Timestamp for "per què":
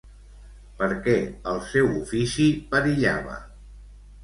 0.79-1.15